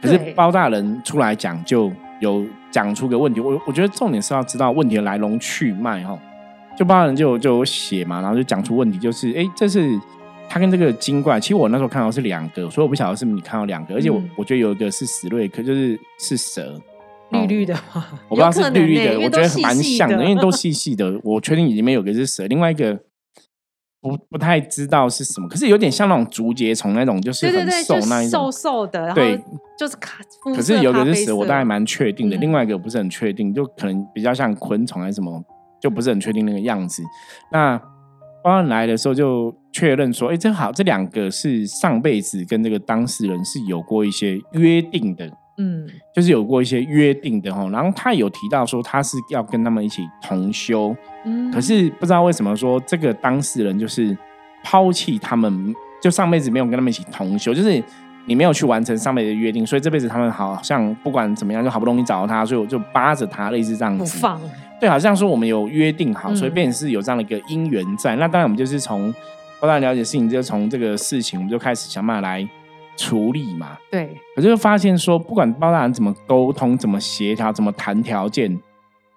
[0.00, 3.40] 可是包大人出来讲就有讲出个问题。
[3.40, 6.16] 我我觉得重点是要知道问题的来龙去脉哈。
[6.78, 9.98] 就包大人就就有写嘛，然后就讲出问题，就是哎，这是
[10.48, 11.40] 他跟这个精怪。
[11.40, 16.80] 其实我那时候看到是两个，所以我不晓得是不是你看到两个，而且我我觉得有一个是史瑞克，就是是蛇，
[17.32, 17.74] 绿绿的，
[18.28, 21.20] 我不知道是绿绿的，我觉得蛮像的，因为都细细的。
[21.24, 22.96] 我确定里面有个是蛇，另外一个。
[24.00, 29.36] 不不太知道是什么，可是有点像那种竹节虫那种，就是很瘦那一种，瘦瘦的，对，
[29.78, 30.18] 就是卡。
[30.54, 35.42] 可是有个是蛇，我大概蛮确定的，另外一个不是很确定，就可能比较像昆虫还是什么，
[35.80, 37.02] 就不是很确定那个样子。
[37.50, 37.76] 那
[38.44, 45.28] 报案来的时候就确认说，哎，正好这两个是上辈子跟这个当事人是有过一些约定的。
[45.58, 50.94] 嗯，就是有过一些约定的哈，然后他有提到说他是要跟他们一起同修，
[51.24, 54.16] 嗯，可是不知道为什么说这个当事人就是
[54.62, 57.82] 抛弃他们，就上辈子没有跟他们一起同修，就是
[58.26, 64.40] 你没有去完成上辈子的约定，所以这辈子他们好像不管怎么样，就好不容易找到他，所以我就扒着他，类似这样子，不放，
[64.80, 68.14] 对，好像说我们有约定好，所以变成是有这样的一个因缘在。
[68.14, 69.12] 那当然我们就是从
[69.58, 72.48] 不断了解事情，就从这个事情，我们就开始想办法来。
[72.98, 78.60] 处理嘛，对，我就发现说，不管包大人怎么沟通、怎么协调、怎么谈条件，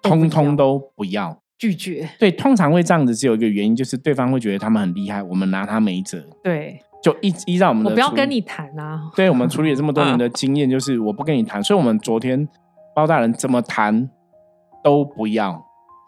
[0.00, 2.08] 通通都不要拒绝。
[2.16, 6.24] 对，通常会这样子，只有一个原因，就是对方会觉得他们很厉害，我们拿他没辙。
[6.44, 9.10] 对，就依依照我们的，我不要跟你谈啊。
[9.16, 12.48] 对，我们处理了这么多年的经验，就是我不跟你谈，所以我们昨天
[12.94, 14.08] 包大人怎么谈
[14.84, 15.60] 都不要。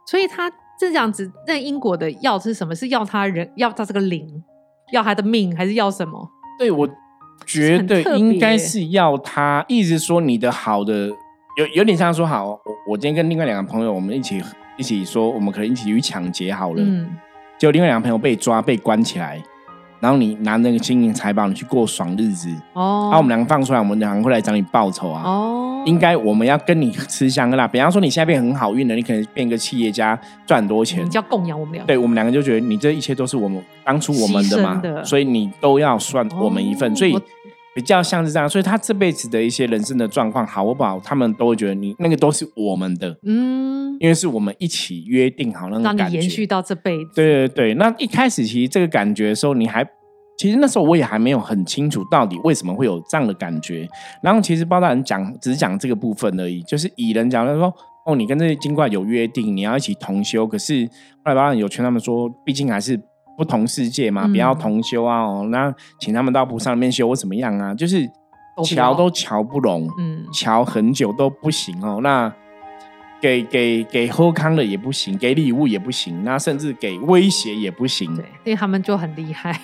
[0.06, 2.72] 所以他这样子，那英国的要是什么？
[2.72, 4.44] 是要他人，要他这个灵，
[4.92, 6.30] 要他的命，还是要什么？
[6.56, 6.88] 对我。
[7.46, 11.09] 觉得应该是要他，意思说你的好的
[11.57, 14.42] 有有点像说好，我我今天跟另外两个朋友，我们一起
[14.76, 17.16] 一起说，我们可能一起去抢劫好了，嗯，
[17.57, 19.42] 结果另外两个朋友被抓被关起来。
[20.00, 23.09] 然后你拿那个金银财宝，你去过爽日子哦。
[23.11, 25.22] 啊我们两个放出来，我们两个会来找你报仇啊。
[25.24, 27.66] 哦，应该我们要跟你吃香的啦。
[27.68, 31.05] 比方说你现在变很好运了，你可能变个企业家，赚很多钱。
[31.05, 31.85] 你要供养我们俩。
[31.85, 36.94] 对我们两个就觉得你这一切都是我们当初我们的嘛，所以你都要算我们一份。
[36.97, 37.16] 所以
[37.75, 38.49] 比较像是这样。
[38.49, 43.16] 所以他这辈子的一些人生的状况好不好，他们都会觉得你那个都是我们的。
[43.25, 47.11] 嗯，因为是我们一起约定好那种感觉，延续到这辈子。
[47.14, 49.87] 对对对，那一开始其实这个感觉的时候，你还。
[50.37, 53.88] 其实那时候我也还没有很清楚到底为什么会有这样的感觉，
[54.23, 57.73] 然后其实包大人讲只讲这个部分而已，就是蚁人讲他说
[58.05, 60.85] 哦，你跟这些精怪有约定，你要一起同修，可是
[61.25, 63.01] 后来包大人有劝他们说，毕竟还是
[63.37, 68.07] 不同世界嘛，不要同修啊，哦，那请他们到菩萨那边修或怎么样啊，就是
[68.64, 72.31] 瞧都瞧不拢，嗯，瞧很久都不行哦，那
[73.20, 79.59] 给给给喝康的也不行，给礼物也不行，那甚至给威胁也不行，对，因为他们就很厉害。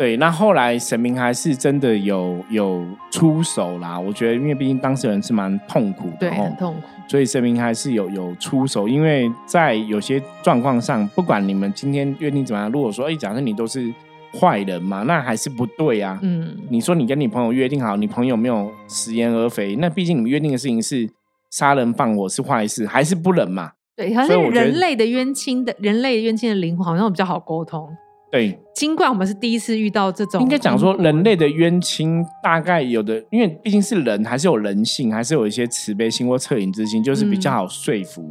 [0.00, 4.00] 对，那后来神明还是真的有有出手啦。
[4.00, 8.88] 我觉得，因为毕竟当事人是蛮痛苦的，对，很痛苦，所以神明还是有有出手。
[8.88, 13.92] 因为在有些状况上，不管你们今天约定怎么样，如果说，哎，假设你都是
[14.40, 16.18] 坏人嘛，那还是不对啊。
[16.22, 21.06] 嗯，你说你跟你朋友约定好，你朋友没有食言而肥，那毕竟你们约定的事情是
[21.50, 23.72] 杀人放火是坏事，还是不能嘛？
[23.94, 27.94] 对，好像人类的冤亲的人类冤亲的灵魂，好像比较好沟通。
[28.30, 38.24] 对，尽管我们是第一次遇到这种，应该讲说人类的冤亲，大概有的，因为毕竟是人，还是有人性，还是有一些慈悲心或恻隐之心，就是比较好说服。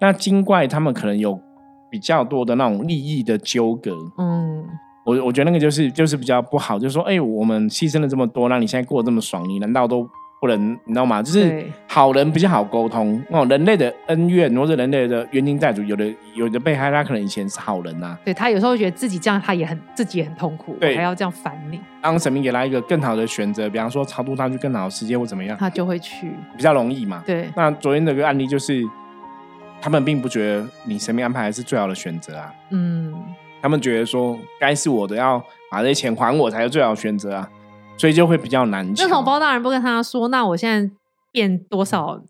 [0.00, 1.38] 那精怪他们可能有
[1.90, 4.64] 比较多的那种利益的纠葛，嗯，
[5.04, 10.08] 我我觉得那个就是就是比较不好，就是说，哎，我们牺牲了这么多，那你现在过得这么爽，你难道都？
[10.42, 11.22] 不能，你知道吗？
[11.22, 13.46] 就是好人比较好沟通哦。
[13.48, 18.18] 人类的恩怨或者人类的冤亲债主，有的有的被害，他可能以前是好人呐。
[18.24, 21.80] 对他有时候觉得自己这样，他也很自己也很痛苦，对还要这样烦你。
[22.00, 27.22] 当神明给他一个更好的选择，比方说超度他去更好的世界或怎么样，他就会去，比较容易嘛。
[27.24, 27.48] 对。
[27.54, 28.82] 那昨天那个案例就是，
[29.80, 32.52] 他们并不觉得你神明安排是最好的选择啊。
[32.70, 33.14] 嗯。
[33.62, 37.48] 他们觉得说，该是我的，要把这些钱还我，才是最好选择啊。
[38.02, 38.84] 所以就会比较难。
[38.96, 40.92] 那种包大人不跟他说，那我现在
[41.30, 42.20] 变多少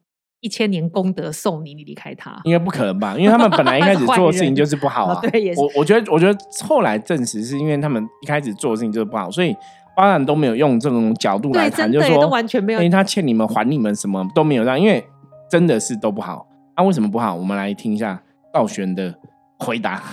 [0.41, 3.17] 一千年功德送你，你离开他，应该不可能吧？
[3.17, 5.19] 因为他们本来一开始做的事情就是不好啊。
[5.25, 5.59] 对，也是。
[5.59, 9.55] 我我觉得，我觉得后来证实是因为他们一开始做的事情就是不好，所以
[9.97, 15.03] 包大人都没有用这种角度来谈，就是说完全没有，因为他欠你们还你们什么都没有让，因为
[15.49, 16.47] 真的是都不好。
[16.77, 17.35] 那为什么不好？
[17.35, 19.15] 我们来听一下道玄的
[19.59, 20.03] 回答。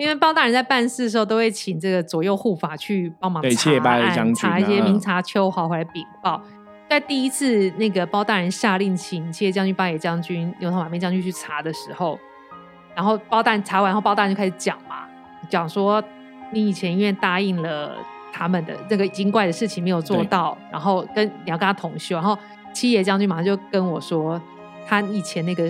[0.00, 6.40] 因为包大人在办事的时候，都会请这个左右护法去帮忙查案，查一些明察秋毫回来禀报。
[6.88, 12.18] 在第一次那个包大人下令请七爷将军、八爷将军、牛头马面将军去查的时候，
[12.94, 15.04] 然后包大人查完后，包大人就开始讲嘛，
[15.50, 16.02] 讲说
[16.50, 17.94] 你以前因为答应了
[18.32, 22.38] 他们的那个精怪的事情没有做到，然后跟你要跟他同修，然后
[22.72, 24.40] 七爷将军马上就跟我说，
[24.88, 25.68] 他以前那个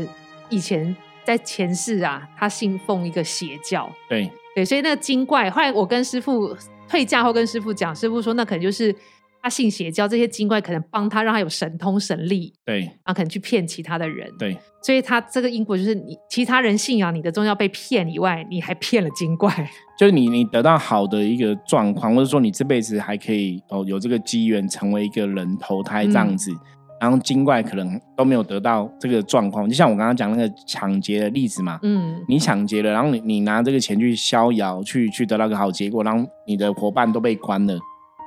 [0.51, 0.97] 以前。
[1.25, 4.31] 在前世啊，他信奉一个邪教，对。
[4.53, 6.57] 对，所以那个精怪，后来我跟师傅
[6.89, 8.93] 退嫁后跟师傅讲，师傅说那可能就是
[9.41, 26.53] 他信邪教，这些精怪可能帮他，让他有神通神力，对，然后可能去骗其他的人，对，所以他这个因果就是你其他人信仰你的宗教被骗以外，你还骗了精怪， 就是你你得到好的一个状况，或者说你这辈子还可以哦有这个机缘成为一个人投胎这样子。
[27.01, 37.79] 然后精怪可能都没有得到这个状况，就像我刚刚讲那个抢劫的例子嘛，嗯，你抢劫了，然后你你拿这个钱去逍遥，去去得到个好结果，然后你的伙伴都被关了，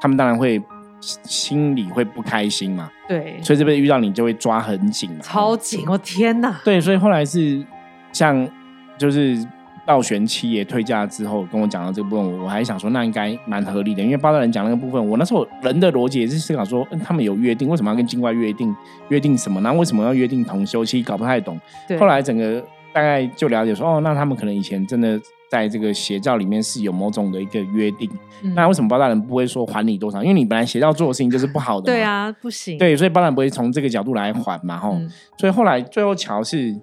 [0.02, 0.60] 他们当然会
[1.02, 7.64] 心里会不开心嘛，对，所以这边遇到你就会抓很紧，超紧，我天哪，对，所以后来是
[8.12, 8.50] 像
[8.98, 9.48] 就是。
[9.86, 18.74] 道玄七爷退价之后，跟我讲到这个部分，我我还想说，那应该蛮合理的，因为八大人讲那个部分，我那时候人的逻辑也是思考说，嗯他们有约定，为什么要跟境外约定？
[19.10, 19.60] 约定什么？
[19.60, 20.86] 那为什么要约定同修？
[20.86, 21.60] 其实搞不太懂。
[22.00, 25.20] 后来整个大概就了解说，哦，那他们可能以前真的
[25.50, 28.10] 在这个邪教里面是有某种的一个约定。
[28.56, 30.24] 那为什么包大人不会说还你多少？
[30.24, 31.88] 因为你本来邪教做的事情就是不好的。
[31.88, 32.78] 对啊，不行。
[32.78, 34.98] 对，所以包大人不会从这个角度来还嘛，吼。
[35.38, 36.74] 所以后来最后乔是。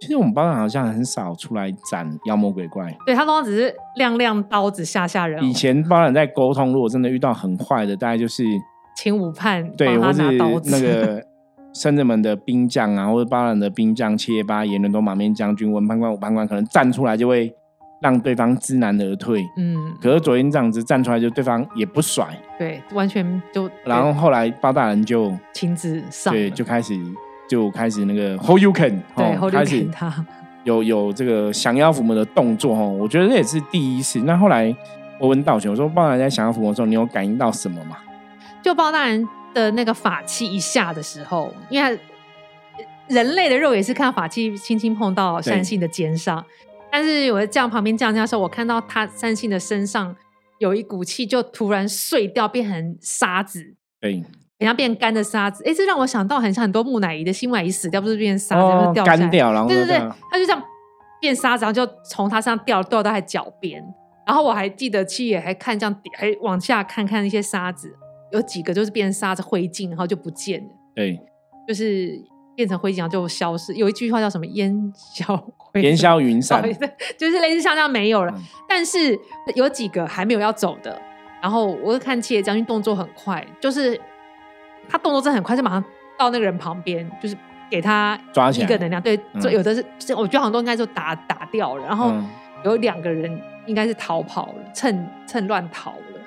[0.00, 5.42] 其实我们包长好像很少出来斩妖魔鬼怪，对他通常只是亮亮刀子吓吓人。
[5.42, 8.44] 以前包长在沟通，如果真的遇到很坏的，大概就是
[8.96, 10.22] 请武判，对，或是
[10.66, 11.24] 那个
[11.72, 17.52] 深圳门的兵将啊，或者包长的兵将七爷八爷、伦多马面将军、文判官、武判官，可能站出来就会
[18.02, 19.42] 让对方知难而退。
[19.56, 22.28] 嗯，可是昨天这样子站出来，就对方也不甩，
[22.58, 23.70] 对，完全就。
[23.84, 26.94] 然后后来包大人就亲自上，对，就开始
[27.48, 30.24] 就开始那个 hold you can，对，开始他
[30.64, 32.88] 有有这个降妖伏魔的动作哦。
[32.88, 34.18] 我觉得这也是第一次。
[34.20, 34.74] 那后来
[35.20, 37.98] 我问道玄，我说包大人在降妖伏魔的时候，你有感应到什么吗？
[38.62, 41.98] 就包大人的那个法器一下的时候，因为
[43.08, 46.42] 人类的肉也是看法器轻轻碰到善信的肩上。
[46.90, 50.16] 但是我这样旁边降价的时候，我看到他三星的身上
[50.58, 54.22] 有一股气，就突然碎掉，变成沙子，对，
[54.58, 55.62] 人家变干的沙子。
[55.66, 59.98] 哎，这让我想到很像很多木乃伊的新木乃伊死掉，不是变沙子，就掉干掉，然后对对对，
[60.30, 60.62] 他就这样
[61.20, 63.82] 变沙子，然后就从他身上掉掉到他脚边。
[64.26, 67.92] 然后我还记得七爷还看这样，还往下看看那些沙子，
[68.32, 70.68] 有几个就是变沙子灰烬，然后就不见了。
[70.94, 71.20] 对，
[71.68, 72.24] 就是。
[72.56, 73.74] 变成灰烬然后就消失。
[73.74, 75.44] 有一句话叫什么“烟消
[75.82, 76.62] 烟消云散
[77.18, 78.32] ”，就是类似像这样没有了。
[78.68, 79.18] 但是
[79.56, 80.96] 有几个还没有要走的。
[81.42, 84.00] 然后我看七爷将军动作很快，就是
[84.88, 85.84] 他动作真的很快，就马上
[86.18, 87.36] 到那个人旁边，就是
[87.70, 89.00] 给他抓一个能量。
[89.02, 89.18] 对，
[89.52, 91.84] 有的是我觉得好像都应该就打打掉了。
[91.86, 92.12] 然后
[92.64, 96.20] 有两个人应该是逃跑了，趁趁乱逃了。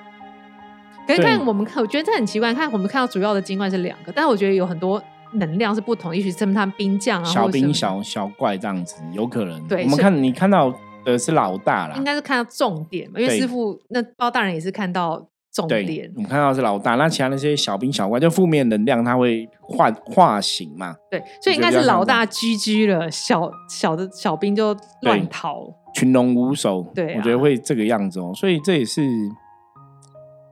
[1.06, 2.52] 可是看我们看，我觉得这很奇怪。
[2.52, 5.02] 看我们看到主要的精怪是两个，但是我觉得有很多。
[5.32, 9.62] 能量是不同，也许是他们兵将啊，小兵、小小怪这样子，有可能。
[9.68, 16.10] 对，我们看你看到的是老大了，应该是看到重点嘛，因为师傅那包大人也是看到重点。
[16.16, 20.94] 我们看到是老大，那其他那些小兵小怪就负面能量，它会化化形嘛？
[21.10, 26.82] 对，所以应该是老大居居了，小小的小兵就乱逃，群龙无首。
[26.94, 28.32] 对，我觉得会这个样子哦。
[28.34, 29.02] 所以这也是，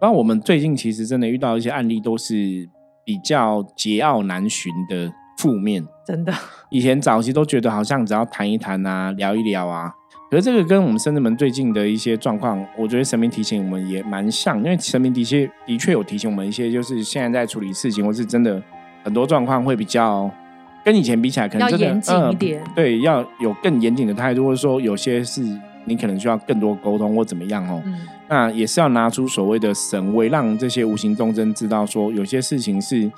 [0.01, 2.69] 然后我们最近其实真的遇到一些案例，都是。
[3.07, 6.35] 比较桀骜难驯的负面，真的。
[6.71, 9.93] 以前早期都觉得好像只要谈一谈啊，聊一聊啊，
[10.29, 18.61] 可是这个跟我们深圳门最近的一些状况，我觉得神明提醒我们也蛮像，因为神明的确的确有提醒我们一些，就是现在在处理事情，或是真的
[19.05, 20.29] 很多状况会比较
[20.85, 25.43] 跟以前比起来，可能真的严谨一点，对，要有更严谨的态度，或者说有些是
[25.85, 27.81] 你可能需要更多沟通或怎么样哦。
[28.29, 33.09] 那也是要拿出所谓的神威，让这些无形众生知道，说有些事情是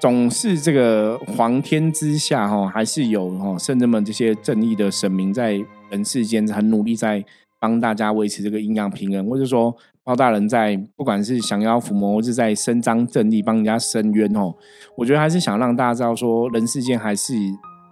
[0.00, 7.22] 总是这个皇天之下哈，还是有哈圣人们这些正义的神明在人世间很努力在
[7.58, 14.54] 帮大家维持这个阴阳平衡，或者说包大人在不管是降妖伏魔，或是在伸张正义帮人家伸冤哦，
[14.96, 17.34] 我觉得还是想让大家知道说，人世间还是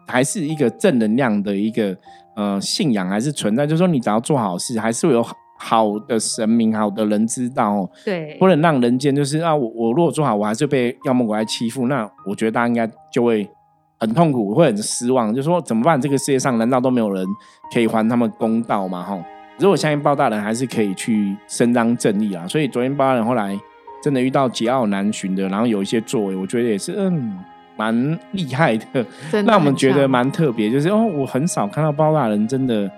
[0.07, 1.95] 还是一个正能量的一个
[2.37, 5.23] 呃信仰还是存在，就是说你只要做好事，还是会有
[5.59, 5.99] 好。
[6.09, 13.47] 的神明，好的人知道，对，不能让人间就是啊，我我如果做好，我还是被妖魔鬼怪欺负，那我觉得大家应该就会
[13.99, 16.01] 很痛苦，会很失望，就说怎么办？
[16.01, 17.27] 这个世界上难道都没有人
[17.75, 19.03] 可以还他们公道吗？
[19.03, 19.23] 哈，
[19.59, 22.47] 如果相信包大人还是可以去伸张正义啊。
[22.47, 23.59] 所以昨天包大人后来
[24.03, 27.37] 真的遇到桀骜难寻的，然后有一些作为，我觉得也是嗯
[27.77, 29.05] 蛮厉害的，
[29.45, 30.71] 让我们觉得蛮特别。
[30.71, 32.91] 就是哦，我很少看到包大人真的。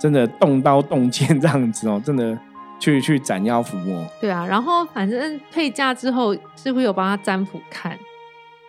[0.00, 2.38] 真的动刀动剑这样子哦， 真的
[2.78, 4.04] 去去斩妖伏魔。
[4.20, 7.98] 对啊，然后反正退嫁之后，师傅有帮他占卜看，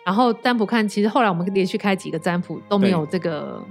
[0.06, 3.62] 然后占卜看，其实后来我们连续开几个占卜都没有这个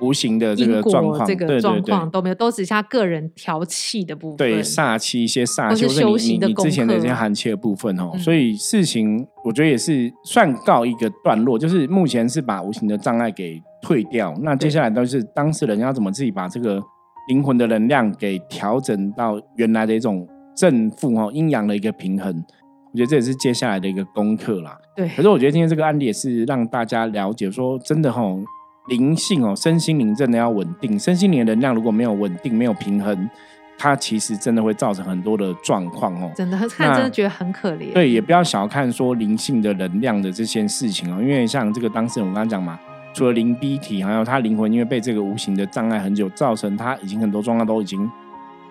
[0.00, 8.12] 无形的这个状况，这个状况都没有，都只是他个人调气的部分，对煞气一些煞气，修行的之前的一些寒气的部分哦。
[8.18, 13.62] 所以事情我觉得也是算告一个段落，就是目前是把无形的障碍给。
[13.80, 16.82] 退掉，那接下来都是当事人要怎么自己把这个
[17.28, 22.44] 灵魂的能量给调整到原来的一种正负哦阴阳的一个平衡。
[22.90, 24.76] 我觉得这也是接下来的一个功课啦。
[24.96, 28.22] 对，可是我觉得今天这个案例也是让大家了解，说真的哈，
[28.88, 33.28] 灵性哦，身心灵真的要稳定，身心灵的能量如果没有稳定、没有平衡，
[33.76, 36.32] 它其实真的会造成很多的状况哦。
[36.34, 37.92] 真的看，真的觉得很可怜。
[37.92, 42.80] 对，也不要小看说灵性的能量的这些事情哦，因为像这个当事人我刚刚讲嘛。
[43.12, 48.08] 除了灵逼体，还有他灵魂，因为被这个无形的障碍很久，造成他已经很多状况都已经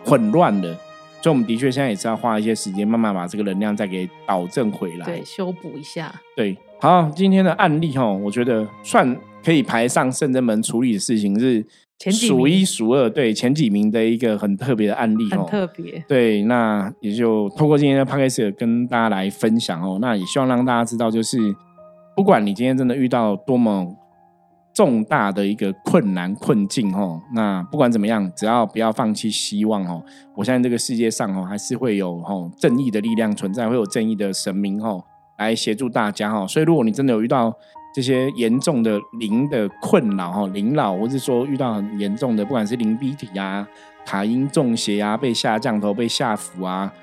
[0.06, 0.74] 混乱了。
[1.20, 6.14] 所以，我们的确现在也是要花一些时间，慢慢把这个能量再给导正回来，对，修补一下。
[6.38, 11.66] 对，好，今天的案例哈，我觉得算可以排上圣真门处理的事情是
[12.12, 16.02] 数一数二，对前几名的一个很特别的案例，很特别。
[16.08, 19.98] 对，那也就透过今天的 p o d c a 跟大家来分享哦。
[20.00, 21.38] 那也希望让大家知道，就是
[22.16, 23.94] 不管你今天真的遇到多么。
[24.78, 30.04] 重大的一个困难困境哦，那不管怎么样，只要不要放弃希望哦，
[30.36, 35.04] 我相信这个世界上哦，还是会有哦正义的力量存在，会有正义的神明哦
[35.40, 36.46] 来协助大家哈。
[36.46, 37.52] 所以，如果你真的有遇到
[37.96, 43.68] 这些严重的灵的困扰哦，灵老，或是说遇到很严重的，不管是灵逼体啊，
[44.06, 46.94] 卡因中邪啊，被下降头、被下符啊。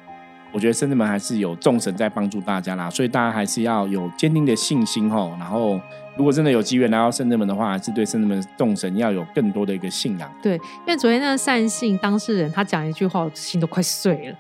[0.53, 5.31] 我觉得圣至们还是有众神在帮助大家啦，所以大家还是要有坚定的信心吼。
[5.31, 5.81] 然后，
[6.17, 10.31] 如果真的有机缘来到圣至门的话，还是对圣至门众神要有更多的一个信仰。
[10.43, 14.37] 对，因为昨天那个善信当事人他讲一句话，我心都快碎了。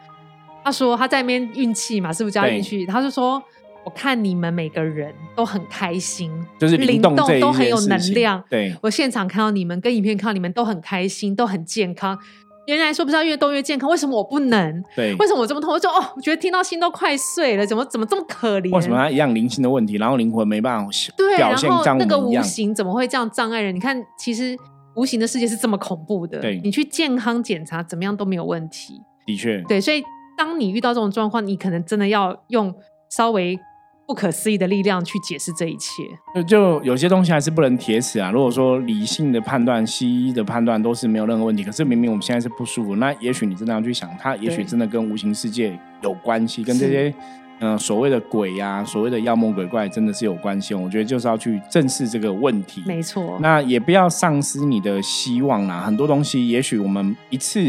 [0.62, 2.87] 他说他在那边运气嘛，是不是加运气？
[2.87, 3.43] 他就说。
[3.87, 8.43] 我看你们每个人都很开心，就是灵动都很有能量。
[8.49, 12.18] 对我现场看到你们，跟影片看到你们都很开心，都很健康。
[12.66, 14.82] 原来说不知道越动越健康，为什么我不能？
[14.96, 15.72] 对，为什么我这么痛？
[15.72, 18.74] 我就哦，我觉得听到心都快碎了，怎么怎么这么可怜？
[18.74, 23.74] 为什么他一样灵性的问题，然后灵魂没办法对，表现然后那个无形怎么会这样障碍人？
[23.74, 24.56] 你看，其实
[24.96, 26.40] 无形的世界是这么恐怖的。
[26.40, 29.00] 对，你去健康检查怎么样都没有问题。
[29.26, 30.02] 的确，对，所以
[30.36, 32.74] 当你遇到这种状况，你可能真的要用
[33.10, 33.58] 稍微。
[34.07, 36.02] 不可思议的力量去解释这一切，
[36.34, 38.30] 就就有些东西还是不能铁齿啊。
[38.30, 47.14] 如果说理性的判断、西医的判断都是没有任何问题，可是明明我们现在是不舒服，那也许你真的要去想，它也许真的跟无形世界有关系，跟这些
[47.61, 50.74] 嗯所谓的鬼呀、所谓的妖魔鬼怪真的是有关系。
[50.74, 53.38] 我觉得就是要去正视这个问题，没错。
[53.40, 55.80] 那也不要丧失你的希望啦。
[55.80, 57.61] 很多东西，也许我们一次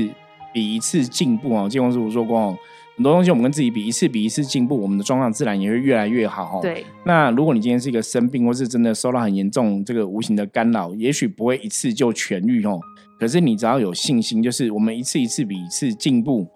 [0.51, 1.69] 比一次进步哦。
[1.69, 2.57] 建光师傅说过哦。
[2.97, 6.61] 很多东西我们跟自己比，一次比一次进步，我们的状况自然也会越来越好。
[6.61, 6.85] 对。
[7.05, 12.79] 那如果你今天是一个生病，或是真的受到很严重这个无形的干扰，也许不会一次就痊愈哦。
[13.19, 16.47] 可是你只要有信心，就是我们一次一次比一次进步，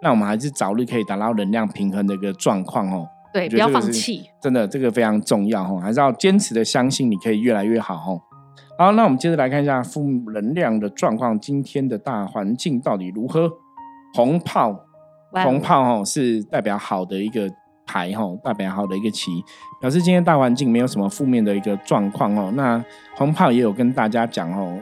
[0.00, 3.04] 那我们还是早日可以达到能量平衡的一个状况哦。
[3.34, 4.22] 对，不要放弃。
[4.40, 8.20] 真的，这个非常重要哦，还是要坚持的相信你可以越来越好哦。
[8.78, 13.50] 好，那我们接着来看一下负能量的状况，今天的大环境到底如何？
[14.14, 14.84] 红炮。
[15.32, 17.50] 红炮哦是代表好的一个
[17.86, 19.30] 牌哦，代表好的一个旗，
[19.80, 22.52] 表示今天大环境没有什么负面的一个状况哦。
[22.54, 22.82] 那
[23.14, 24.78] 红炮也有跟大家讲哦，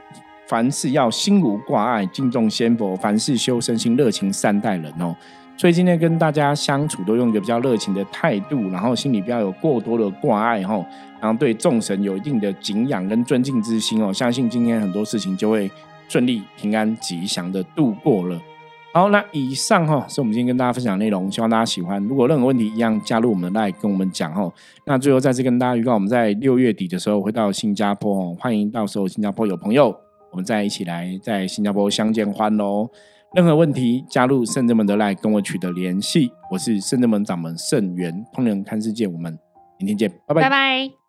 [0.47, 5.14] 凡事要心无挂碍，敬重先佛，凡事修身心，热情善待人哦。
[5.59, 10.74] 所以今天跟大家相处都用一个比较热情的态度，然后心里不要有过多的挂碍哈，
[11.18, 14.12] 然后对众神有一定的敬仰跟尊敬之心哦。
[14.12, 15.70] 相信今天很多事情就会
[16.09, 18.38] 顺利、平安、吉祥的度过了。
[18.97, 22.03] 好，那以上哈是我们今天跟大家分享内容，希望大家喜欢。
[22.05, 24.51] 如果任何问题，一样加入我们的 Line 跟我们讲哦。
[24.86, 29.94] 那最后再次跟大家预告，我们在六月底的时候会到新加坡哦，欢迎到时候新加坡有朋友，
[30.30, 32.88] 我们再一起来在新加坡相见欢喽。
[33.34, 36.32] 任何问题，加入圣者门的 Line 跟我取得联系。
[36.51, 39.38] 我是圣者门掌门圣元，通人看世界，我们
[39.78, 41.05] 明天见，拜拜，拜拜。